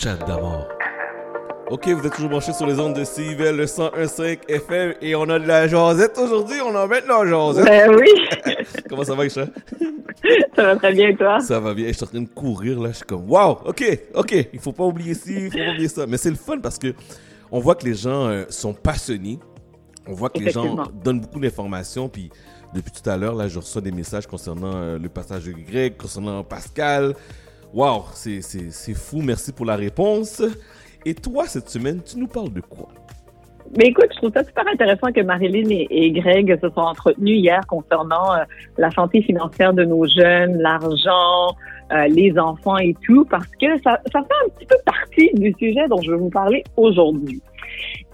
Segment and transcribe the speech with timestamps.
[0.00, 0.68] Chat d'amour.
[1.70, 5.24] Ok, vous êtes toujours branchés sur les ondes de CIVL, le 101.5 FM, et on
[5.24, 7.64] a de la jasette aujourd'hui, on en met de la jasette.
[7.64, 8.54] Ben oui.
[8.88, 9.46] Comment ça va, Isha?
[10.54, 11.40] ça va très bien, toi?
[11.40, 13.98] Ça va bien, je suis en train de courir, là, je suis comme, wow, ok,
[14.14, 16.06] ok, il faut pas oublier ci, il faut pas oublier ça.
[16.06, 16.94] Mais c'est le fun parce que
[17.50, 19.40] on voit que les gens euh, sont passionnés,
[20.06, 22.30] on voit que les gens donnent beaucoup d'informations, puis
[22.72, 25.96] depuis tout à l'heure, là, je reçois des messages concernant euh, le passage de Greg,
[25.96, 27.16] concernant Pascal.
[27.74, 30.42] Wow, c'est fou, merci pour la réponse.
[31.04, 32.88] Et toi, cette semaine, tu nous parles de quoi?
[33.76, 37.60] Mais écoute, je trouve ça super intéressant que Marilyn et, Greg se sont entretenus hier
[37.66, 38.44] concernant euh,
[38.78, 41.54] la santé financière de nos jeunes, l'argent,
[41.92, 45.54] euh, les enfants et tout, parce que ça, ça fait un petit peu partie du
[45.58, 47.42] sujet dont je vais vous parler aujourd'hui.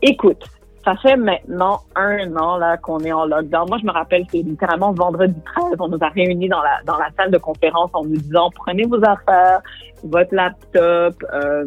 [0.02, 0.44] Écoute,
[0.84, 3.68] ça fait maintenant un an là qu'on est en lockdown.
[3.68, 6.98] Moi, je me rappelle, c'est littéralement vendredi 13, on nous a réunis dans la dans
[6.98, 9.62] la salle de conférence en nous disant prenez vos affaires,
[10.02, 11.64] votre laptop, euh,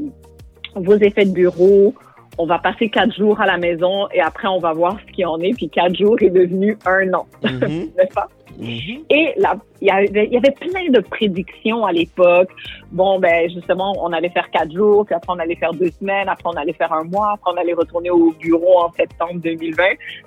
[0.75, 1.93] vos effets de bureau.
[2.37, 5.25] On va passer quatre jours à la maison et après on va voir ce qui
[5.25, 5.53] en est.
[5.55, 7.95] Puis quatre jours est devenu un an, mm-hmm.
[7.97, 8.27] n'est-ce pas?
[8.59, 9.03] Mm-hmm.
[9.09, 9.33] Et
[9.81, 12.49] il y, avait, y avait plein de prédictions à l'époque.
[12.91, 16.29] Bon, ben justement, on allait faire quatre jours, puis après on allait faire deux semaines,
[16.29, 19.83] après on allait faire un mois, après on allait retourner au bureau en septembre 2020.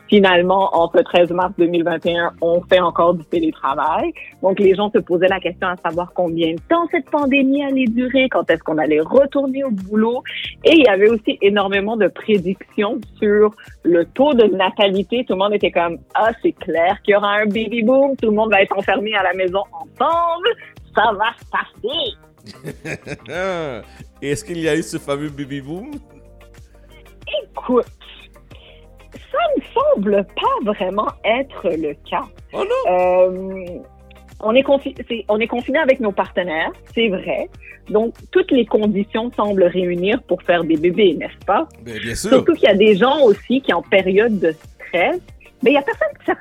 [0.08, 4.12] Finalement, entre 13 mars 2021, on fait encore du télétravail.
[4.42, 7.86] Donc les gens se posaient la question à savoir combien de temps cette pandémie allait
[7.86, 10.22] durer, quand est-ce qu'on allait retourner au boulot.
[10.64, 15.24] Et il y avait aussi énormément de prédictions sur le taux de natalité.
[15.24, 18.30] Tout le monde était comme, ah, c'est clair qu'il y aura un baby boom, tout
[18.30, 20.48] le monde va être enfermé à la maison ensemble,
[20.94, 22.16] ça va se passer.
[24.22, 25.90] Est-ce qu'il y a eu ce fameux baby boom?
[27.42, 27.86] Écoute,
[29.12, 32.24] ça ne semble pas vraiment être le cas.
[32.52, 32.92] Oh non!
[32.92, 33.80] Euh,
[34.42, 34.64] on est,
[35.28, 37.48] on est confiné avec nos partenaires, c'est vrai.
[37.90, 41.68] Donc, toutes les conditions semblent réunir pour faire des bébés, n'est-ce pas?
[41.82, 42.30] Ben, bien sûr.
[42.30, 45.20] Surtout qu'il y a des gens aussi qui, en période de stress,
[45.62, 45.84] mais il y a,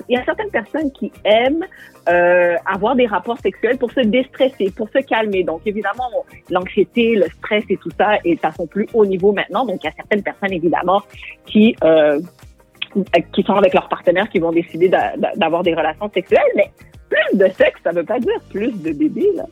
[0.08, 1.66] il y a certaines personnes qui aiment
[2.08, 5.44] euh, avoir des rapports sexuels pour se déstresser, pour se calmer.
[5.44, 6.10] Donc, évidemment,
[6.50, 9.66] l'anxiété, le stress et tout ça est à son plus haut niveau maintenant.
[9.66, 11.02] Donc, il y a certaines personnes, évidemment,
[11.46, 12.20] qui euh,
[13.34, 14.90] qui sont avec leurs partenaires, qui vont décider
[15.36, 16.42] d'avoir des relations sexuelles.
[16.56, 16.72] Mais
[17.10, 19.46] plus de sexe, ça veut pas dire plus de bébés, là.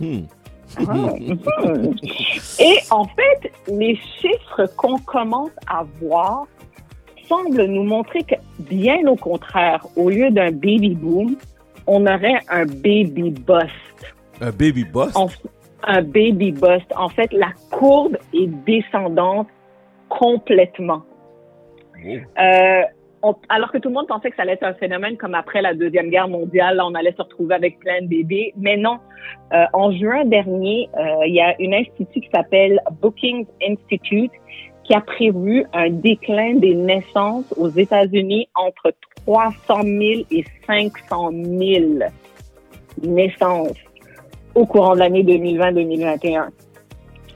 [0.00, 0.22] Hmm.
[0.78, 1.08] Ah.
[2.60, 6.46] Et en fait, les chiffres qu'on commence à voir
[7.28, 11.36] semble nous montrer que, bien au contraire, au lieu d'un baby boom,
[11.86, 14.14] on aurait un baby bust.
[14.40, 15.16] Un baby bust?
[15.86, 16.86] un baby bust.
[16.96, 19.48] En fait, la courbe est descendante
[20.08, 21.02] complètement.
[22.06, 22.82] Euh,
[23.48, 25.72] alors que tout le monde pensait que ça allait être un phénomène comme après la
[25.72, 28.52] Deuxième Guerre mondiale, là, on allait se retrouver avec plein de bébés.
[28.56, 28.98] Mais non.
[29.52, 34.32] Euh, en juin dernier, euh, il y a une institut qui s'appelle Bookings Institute
[34.84, 38.92] qui a prévu un déclin des naissances aux États-Unis entre
[39.26, 41.84] 300 000 et 500 000
[43.02, 43.78] naissances
[44.54, 46.48] au courant de l'année 2020-2021.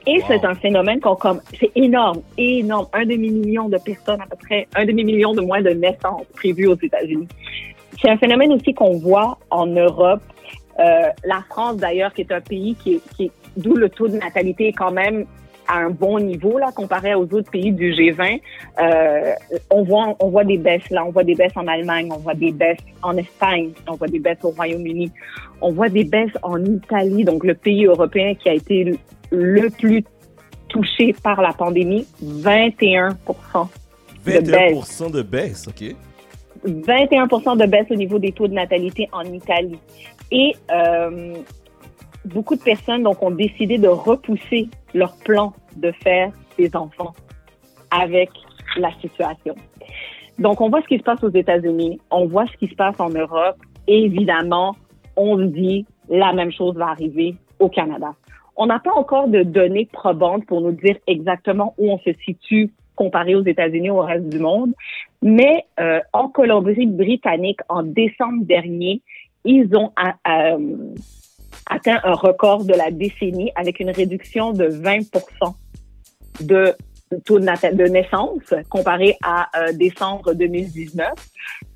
[0.07, 4.37] Et c'est un phénomène qu'on comme c'est énorme, énorme, un demi-million de personnes à peu
[4.37, 7.27] près, un demi-million de moins de naissances prévues aux États-Unis.
[8.01, 10.21] C'est un phénomène aussi qu'on voit en Europe.
[10.79, 14.69] Euh, la France d'ailleurs, qui est un pays qui, qui d'où le taux de natalité
[14.69, 15.25] est quand même
[15.69, 18.41] à un bon niveau là comparé aux autres pays du G20.
[18.81, 19.33] Euh,
[19.69, 22.33] on voit on voit des baisses là, on voit des baisses en Allemagne, on voit
[22.33, 25.11] des baisses en Espagne, on voit des baisses au Royaume-Uni,
[25.61, 28.99] on voit des baisses en Italie, donc le pays européen qui a été
[29.31, 30.03] le plus
[30.69, 33.67] touché par la pandémie, 21%
[34.25, 35.01] de baisse.
[35.11, 35.95] de baisse, OK.
[36.65, 39.79] 21% de baisse au niveau des taux de natalité en Italie.
[40.31, 41.35] Et euh,
[42.25, 47.13] beaucoup de personnes donc ont décidé de repousser leur plan de faire des enfants
[47.91, 48.29] avec
[48.77, 49.55] la situation.
[50.37, 52.99] Donc, on voit ce qui se passe aux États-Unis, on voit ce qui se passe
[52.99, 53.57] en Europe.
[53.87, 54.75] Et évidemment,
[55.15, 58.13] on se dit la même chose va arriver au Canada.
[58.55, 62.71] On n'a pas encore de données probantes pour nous dire exactement où on se situe
[62.95, 64.73] comparé aux États-Unis au reste du monde.
[65.21, 69.01] Mais euh, en Colombie-Britannique, en décembre dernier,
[69.45, 69.91] ils ont
[70.27, 70.93] euh,
[71.69, 75.53] atteint un record de la décennie avec une réduction de 20%
[76.41, 76.75] de
[77.25, 81.09] taux de, naissance comparé à euh, décembre 2019.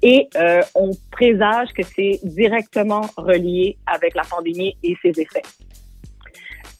[0.01, 5.41] Et euh, on présage que c'est directement relié avec la pandémie et ses effets.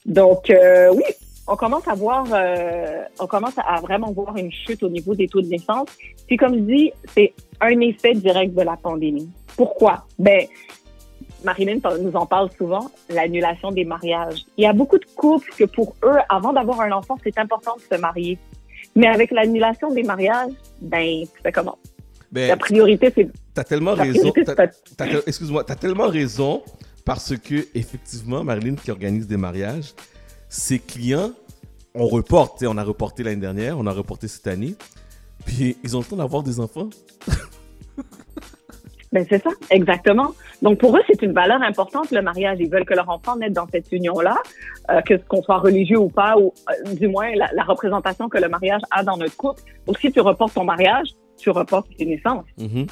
[0.06, 1.04] Donc euh, oui,
[1.48, 2.25] on commence à voir,
[3.19, 5.89] on commence à vraiment voir une chute au niveau des taux de naissance.
[6.27, 9.30] Puis comme je dis, c'est un effet direct de la pandémie.
[9.56, 10.06] Pourquoi?
[10.19, 10.45] Ben
[11.43, 14.45] Marilyn nous en parle souvent, l'annulation des mariages.
[14.57, 17.75] Il y a beaucoup de couples que pour eux, avant d'avoir un enfant, c'est important
[17.75, 18.37] de se marier.
[18.95, 20.51] Mais avec l'annulation des mariages,
[20.81, 21.77] ben, tu fais comment?
[22.31, 23.29] Ben, la priorité, c'est.
[23.53, 24.31] T'as tellement raison.
[25.27, 26.63] Excuse-moi, t'as tellement raison
[27.05, 29.93] parce que, effectivement, Marilyn qui organise des mariages,
[30.49, 31.31] ses clients,
[31.93, 32.63] on reporte.
[32.63, 34.75] On a reporté l'année dernière, on a reporté cette année.
[35.45, 36.89] Puis ils ont le temps d'avoir des enfants.
[39.13, 40.31] ben c'est ça, exactement.
[40.63, 42.57] Donc pour eux, c'est une valeur importante le mariage.
[42.60, 44.36] Ils veulent que leur enfant naisse dans cette union-là,
[44.89, 48.50] euh, que qu'on soit religieux ou pas, ou euh, du moins la, représentation que le
[48.50, 49.62] mariage a dans notre couple.
[49.86, 52.45] Donc si tu reportes ton mariage, tu reportes tes naissances.
[52.57, 52.89] Mm-hmm.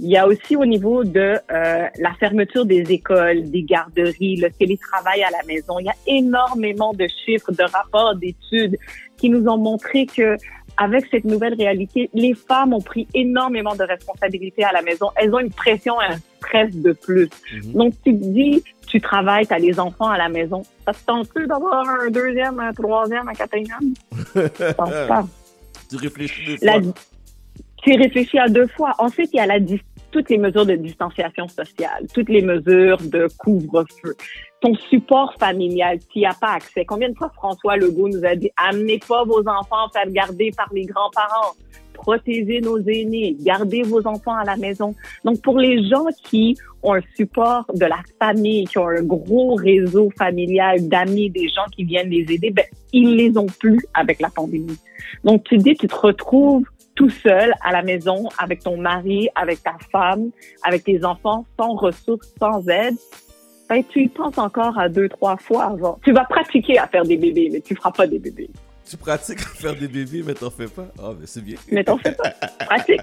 [0.00, 4.50] Il y a aussi au niveau de euh, la fermeture des écoles, des garderies, le
[4.50, 5.78] télétravail à la maison.
[5.80, 8.76] Il y a énormément de chiffres, de rapports, d'études
[9.16, 10.36] qui nous ont montré que
[10.78, 15.10] avec cette nouvelle réalité, les femmes ont pris énormément de responsabilités à la maison.
[15.16, 17.28] Elles ont une pression et un stress de plus.
[17.52, 17.72] Mhm.
[17.72, 20.62] Donc, tu te dis, tu travailles, tu as les enfants à la maison.
[20.84, 23.94] Ça te tente plus d'avoir un deuxième, un troisième, un quatrième?
[24.76, 25.26] pas.
[25.90, 26.94] Tu réfléchis deux fois.
[27.82, 28.92] tu réfléchis à deux fois.
[28.98, 29.58] Ensuite, il y a la,
[30.12, 34.14] toutes les mesures de distanciation sociale, toutes les mesures de couvre-feu
[34.60, 36.84] ton support familial, tu n'y as pas accès.
[36.84, 40.68] Combien de fois François Legault nous a dit amenez pas vos enfants faire garder par
[40.72, 41.54] les grands-parents,
[41.94, 44.94] protégez nos aînés, gardez vos enfants à la maison.
[45.24, 49.54] Donc pour les gens qui ont un support de la famille, qui ont un gros
[49.54, 54.20] réseau familial d'amis, des gens qui viennent les aider, ben ils les ont plus avec
[54.20, 54.78] la pandémie.
[55.22, 56.64] Donc tu dis tu te retrouves
[56.96, 60.30] tout seul à la maison avec ton mari, avec ta femme,
[60.64, 62.96] avec tes enfants, sans ressources, sans aide
[63.68, 65.98] ben, tu y penses encore à deux, trois fois avant.
[66.04, 68.50] Tu vas pratiquer à faire des bébés, mais tu feras pas des bébés.
[68.88, 70.86] Tu pratiques à faire des bébés, mais t'en fais pas?
[70.98, 71.56] Ah, mais c'est bien.
[71.70, 72.30] Mais t'en fais pas.
[72.64, 73.02] Pratique.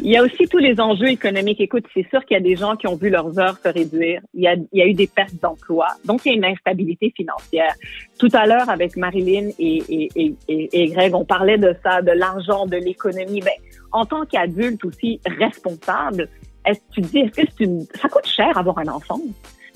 [0.00, 1.60] Il y a aussi tous les enjeux économiques.
[1.60, 4.20] Écoute, c'est sûr qu'il y a des gens qui ont vu leurs heures se réduire.
[4.34, 5.86] Il y a, il y a eu des pertes d'emploi.
[6.04, 7.72] Donc, il y a une instabilité financière.
[8.18, 12.10] Tout à l'heure, avec Marilyn et, et, et, et, Greg, on parlait de ça, de
[12.10, 13.40] l'argent, de l'économie.
[13.40, 13.54] Ben,
[13.92, 16.28] en tant qu'adulte aussi responsable,
[16.66, 19.20] est-ce que tu dis, est-ce que une, ça coûte cher avoir un enfant?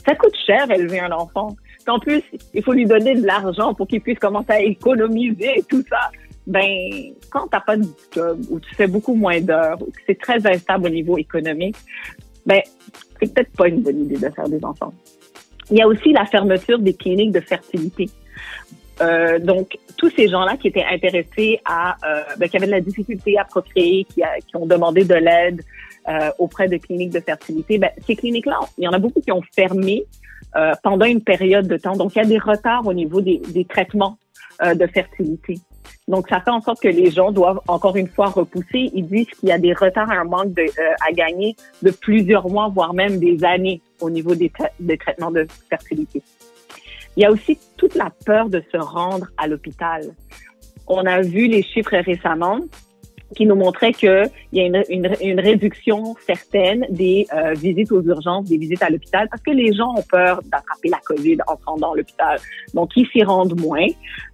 [0.06, 1.56] Ça coûte cher élever un enfant.
[1.86, 2.22] En plus,
[2.54, 6.10] il faut lui donner de l'argent pour qu'il puisse commencer à économiser et tout ça.
[6.46, 10.18] Ben, quand t'as pas de job ou tu fais beaucoup moins d'heures ou que c'est
[10.18, 11.76] très instable au niveau économique,
[12.46, 12.60] ben,
[13.18, 14.92] c'est peut-être pas une bonne idée de faire des enfants.
[15.70, 18.08] Il y a aussi la fermeture des cliniques de fertilité.
[19.00, 22.80] Euh, donc, tous ces gens-là qui étaient intéressés à, euh, ben, qui avaient de la
[22.80, 25.62] difficulté à procréer, qui, qui ont demandé de l'aide,
[26.10, 29.32] euh, auprès de cliniques de fertilité, ben, ces cliniques-là, il y en a beaucoup qui
[29.32, 30.04] ont fermé
[30.56, 31.96] euh, pendant une période de temps.
[31.96, 34.18] Donc, il y a des retards au niveau des, traitements
[34.62, 35.60] euh, de fertilité.
[36.08, 38.90] Donc, ça fait en sorte que les gens doivent encore une fois repousser.
[38.92, 40.66] Ils disent qu'il y a des retards, un manque euh,
[41.08, 45.46] à gagner de plusieurs mois, voire même des années au niveau des, des traitements de
[45.68, 46.20] fertilité.
[47.16, 50.02] Il y a aussi toute la peur de se rendre à l'hôpital.
[50.88, 52.58] On a vu les chiffres récemment
[53.36, 58.58] qui nous montrait qu'il y a une, réduction certaine des euh, visites aux urgences, des
[58.58, 61.94] visites à l'hôpital, parce que les gens ont peur d'attraper la COVID en entrant dans
[61.94, 62.38] l'hôpital.
[62.74, 63.86] Donc, ils s'y rendent moins.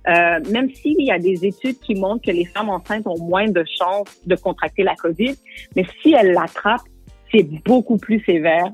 [0.08, 3.48] Euh, même s'il y a des études qui montrent que les femmes enceintes ont moins
[3.48, 5.34] de chances de contracter la COVID,
[5.75, 6.82] mais si elles l'attrapent,
[7.32, 8.70] c'est beaucoup plus sévère.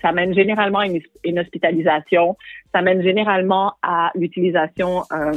[0.00, 2.36] Ça, mène généralement à une, hospitalisation.
[2.74, 5.32] Ça mène généralement à l'utilisation euh,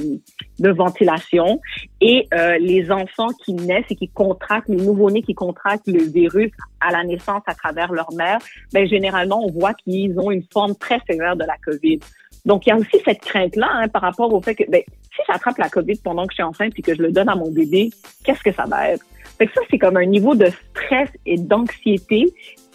[0.59, 1.61] de ventilation.
[2.01, 6.51] Et euh, les enfants qui naissent et qui contractent, les nouveau-nés qui contractent le virus
[6.79, 8.39] à la naissance à travers leur mère,
[8.73, 11.99] ben, généralement, on voit qu'ils ont une forme très sévère de la COVID.
[12.45, 14.81] Donc, il y a aussi cette crainte-là hein, par rapport au fait que ben,
[15.15, 17.35] si j'attrape la COVID pendant que je suis enceinte et que je le donne à
[17.35, 17.89] mon bébé,
[18.23, 19.05] qu'est-ce que ça va être?
[19.37, 22.25] Fait ça, c'est comme un niveau de stress et d'anxiété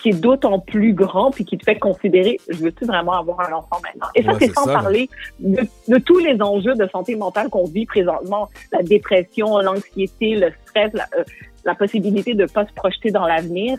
[0.00, 3.52] qui est d'autant plus grand puis qui te fait considérer, je veux-tu vraiment avoir un
[3.52, 4.08] enfant maintenant?
[4.14, 7.86] Et ça, c'est sans parler de, de, tous les enjeux de santé mentale qu'on vit
[7.86, 11.24] présentement, la dépression, l'anxiété, le stress, la, euh,
[11.64, 13.78] la possibilité de pas se projeter dans l'avenir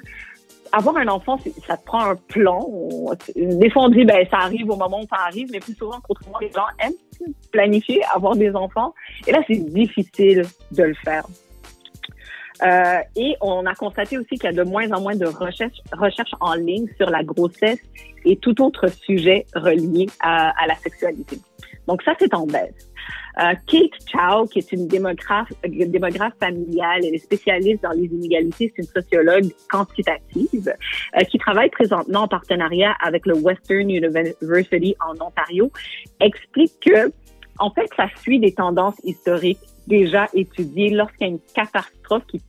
[0.71, 1.37] avoir un enfant,
[1.67, 2.65] ça te prend un plan.
[3.35, 5.99] Des fois, on dit, ben, ça arrive au moment où ça arrive, mais plus souvent
[5.99, 8.93] qu'autrement, les gens aiment planifier, avoir des enfants.
[9.27, 11.25] Et là, c'est difficile de le faire.
[12.63, 15.81] Euh, et on a constaté aussi qu'il y a de moins en moins de recherches
[15.93, 17.79] recherche en ligne sur la grossesse
[18.23, 21.37] et tout autre sujet relié à, la sexualité.
[21.87, 22.91] Donc ça, c'est en baisse.
[23.39, 28.71] Euh, Kate Chow, qui est une démographe, démographe familiale, elle est spécialiste dans les inégalités,
[28.75, 30.71] c'est une sociologue quantitative
[31.17, 35.71] euh, qui travaille présentement en partenariat avec le Western University en Ontario,
[36.19, 37.11] explique que
[37.61, 42.41] en fait, ça suit des tendances historiques déjà étudiées lorsqu'il y a une catastrophe qui,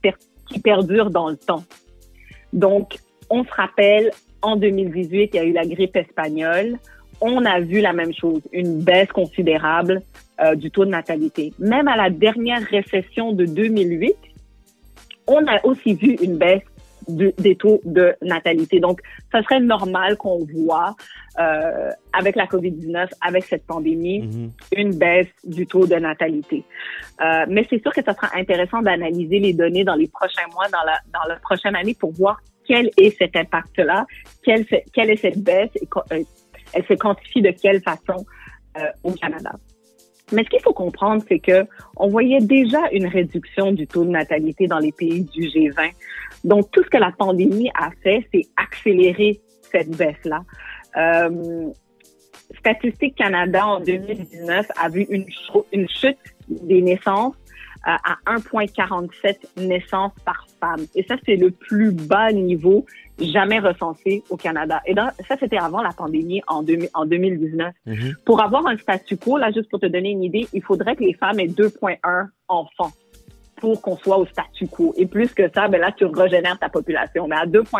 [0.47, 1.63] qui perdure dans le temps.
[2.51, 2.97] Donc,
[3.29, 4.11] on se rappelle
[4.41, 6.77] en 2018, il y a eu la grippe espagnole.
[7.21, 10.01] On a vu la même chose, une baisse considérable
[10.41, 11.53] euh, du taux de natalité.
[11.59, 14.13] Même à la dernière récession de 2008,
[15.27, 16.63] on a aussi vu une baisse
[17.07, 18.79] des taux de natalité.
[18.79, 20.95] Donc, ça serait normal qu'on voit
[21.39, 24.49] euh, avec la COVID-19, avec cette pandémie, mm-hmm.
[24.77, 26.63] une baisse du taux de natalité.
[27.21, 30.67] Euh, mais c'est sûr que ça sera intéressant d'analyser les données dans les prochains mois,
[30.69, 34.05] dans la, dans la prochaine année pour voir quel est cet impact-là,
[34.43, 36.23] quelle, quelle est cette baisse et euh,
[36.73, 38.25] elle se quantifie de quelle façon
[38.77, 39.51] euh, au Canada.
[40.33, 44.09] Mais ce qu'il faut comprendre, c'est que on voyait déjà une réduction du taux de
[44.09, 45.91] natalité dans les pays du G20.
[46.43, 49.39] Donc, tout ce que la pandémie a fait, c'est accélérer
[49.71, 50.41] cette baisse-là.
[50.97, 51.69] Euh,
[52.59, 55.25] Statistique Canada en 2019 a vu une,
[55.89, 57.35] chute des naissances
[57.87, 60.85] euh, à 1,47 naissances par femme.
[60.95, 62.85] Et ça, c'est le plus bas niveau
[63.19, 64.81] jamais recensé au Canada.
[64.85, 67.73] Et ça, c'était avant la pandémie en, en 2019.
[67.85, 68.15] Mm-hmm.
[68.25, 71.03] Pour avoir un statu quo, là, juste pour te donner une idée, il faudrait que
[71.03, 72.91] les femmes aient 2,1 enfants
[73.57, 74.93] pour qu'on soit au statu quo.
[74.97, 77.27] Et plus que ça, ben là, tu régénères ta population.
[77.27, 77.79] Mais à 2,1,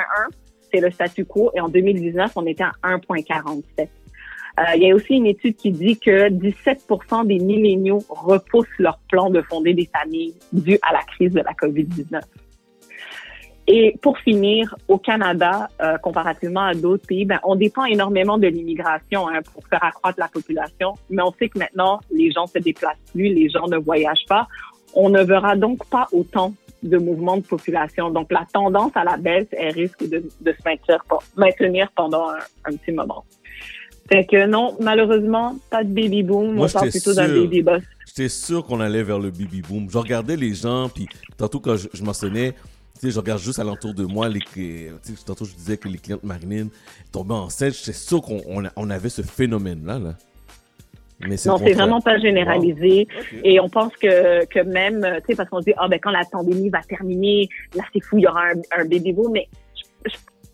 [0.71, 1.51] c'est le statu quo.
[1.55, 3.87] Et en 2019, on était à 1,47.
[4.59, 8.99] Euh, il y a aussi une étude qui dit que 17% des milléniaux repoussent leur
[9.09, 12.21] plan de fonder des familles dû à la crise de la COVID-19.
[13.67, 18.48] Et pour finir, au Canada, euh, comparativement à d'autres pays, ben, on dépend énormément de
[18.48, 20.93] l'immigration hein, pour faire accroître la population.
[21.10, 24.48] Mais on sait que maintenant, les gens se déplacent plus, les gens ne voyagent pas.
[24.93, 26.53] On ne verra donc pas autant
[26.84, 28.10] de mouvements de population.
[28.10, 31.00] Donc, la tendance à la baisse, elle risque de, de se maintenir,
[31.38, 33.24] maintenir pendant un, un petit moment.
[34.12, 36.55] Fait que non, malheureusement, pas de baby boom.
[36.55, 37.82] Moi, on parle plutôt d'un baby boss.
[38.05, 39.89] J'étais sûr qu'on allait vers le baby boom.
[39.89, 42.53] Je regardais les gens, puis tantôt quand je, je mentionnais,
[42.95, 44.91] tu sais, je regarde juste alentour de moi, les,
[45.25, 46.69] tantôt je disais que les clientes Marinine
[47.12, 47.73] tombaient enceintes.
[47.73, 48.41] J'étais sûr qu'on
[48.75, 50.00] on, avait ce phénomène-là.
[50.00, 50.13] Là.
[51.21, 53.07] Mais non, c'est vraiment pas généralisé.
[53.43, 56.12] Et on pense que, que même, tu sais, parce qu'on se dit, ah, ben, quand
[56.12, 59.31] la pandémie va terminer, là, c'est fou, il y aura un, un baby boom.
[59.31, 59.47] Mais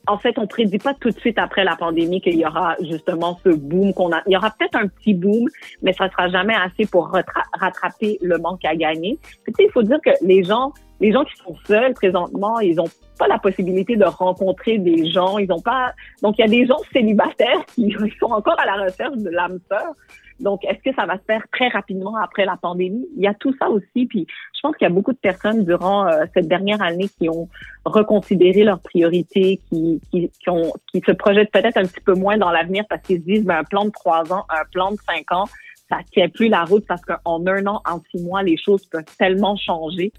[0.09, 3.39] en fait, on prédit pas tout de suite après la pandémie qu'il y aura justement
[3.43, 4.21] ce boom qu'on a.
[4.25, 5.47] Il y aura peut-être un petit boom,
[5.81, 7.11] mais ça sera jamais assez pour
[7.53, 9.19] rattraper le manque à gagner.
[9.45, 12.79] tu sais, il faut dire que les gens, les gens qui sont seuls présentement, ils
[12.79, 15.37] ont pas la possibilité de rencontrer des gens.
[15.37, 15.93] Ils ont pas.
[16.21, 19.59] Donc, il y a des gens célibataires qui sont encore à la recherche de l'âme
[19.69, 19.93] sœur.
[20.39, 23.05] Donc, est-ce que ça va se faire très rapidement après la pandémie?
[23.17, 24.05] Il y a tout ça aussi.
[24.05, 27.29] Puis, je pense qu'il y a beaucoup de personnes durant euh, cette dernière année qui
[27.29, 27.49] ont
[27.83, 32.37] reconsidéré leurs priorités, qui, qui, qui, ont, qui se projettent peut-être un petit peu moins
[32.37, 34.97] dans l'avenir parce qu'ils se disent, ben, un plan de trois ans, un plan de
[35.05, 35.45] cinq ans,
[35.89, 39.03] ça tient plus la route parce qu'en un an, en six mois, les choses peuvent
[39.17, 40.13] tellement changer.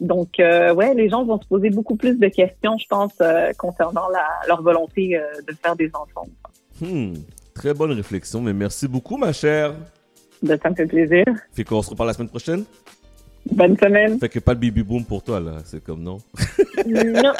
[0.00, 3.52] Donc, euh, ouais, les gens vont se poser beaucoup plus de questions, je pense, euh,
[3.56, 6.26] concernant la, leur volonté euh, de faire des enfants.
[6.80, 7.14] Hmm.
[7.54, 9.74] Très bonne réflexion, mais merci beaucoup, ma chère.
[10.42, 11.24] Ben, ça me fait plaisir.
[11.52, 12.64] Fait qu'on se reparle la semaine prochaine?
[13.50, 14.18] Bonne semaine.
[14.20, 15.58] Fait que pas de baby boom pour toi, là.
[15.64, 16.18] C'est comme non?
[16.86, 17.32] non, non,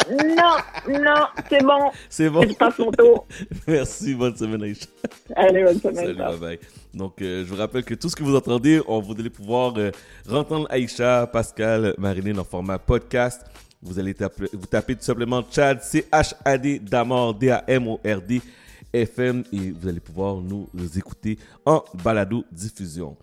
[0.88, 1.90] non, c'est bon.
[2.08, 2.42] C'est bon.
[2.42, 3.26] Je passe mon tour.
[3.68, 4.86] Merci, bonne semaine, Aïcha.
[5.36, 5.96] Allez, bonne semaine.
[5.96, 6.58] Salut, bye bye.
[6.92, 9.74] Donc, euh, je vous rappelle que tout ce que vous entendez, on vous allez pouvoir
[9.76, 9.90] euh,
[10.30, 13.42] entendre Aïcha, Pascal, Marinine en format podcast.
[13.80, 18.40] Vous allez taper, vous tapez tout simplement Chad, C-H-A-D, Damord, D-A-M-O-R-D.
[18.94, 20.68] FM et vous allez pouvoir nous
[20.98, 23.16] écouter en balado diffusion.